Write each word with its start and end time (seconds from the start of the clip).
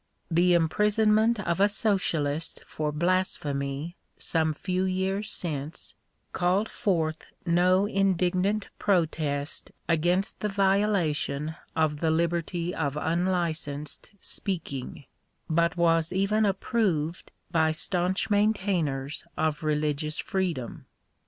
The 0.31 0.55
imprisonment 0.55 1.39
of 1.41 1.59
a 1.61 1.69
socialist 1.69 2.63
for 2.65 2.91
blasphemy 2.91 3.97
some 4.17 4.51
few 4.51 4.83
years 4.85 5.29
since, 5.29 5.93
called 6.33 6.67
forth 6.67 7.27
no 7.45 7.85
indignant 7.85 8.69
protest 8.79 9.69
against 9.87 10.39
the 10.39 10.47
violation 10.49 11.53
of 11.75 11.91
u 11.91 11.97
the 11.99 12.09
liberty 12.09 12.73
of 12.73 12.97
unlicensed" 12.97 14.09
speaking, 14.19 15.05
but 15.47 15.77
was 15.77 16.11
even 16.11 16.47
approved 16.47 17.29
by 17.51 17.71
staunch 17.71 18.31
maintainors 18.31 19.23
of 19.37 19.61
religious 19.61 20.17
freedom. 20.17 20.87